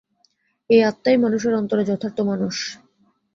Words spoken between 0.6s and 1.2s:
এই আত্মাই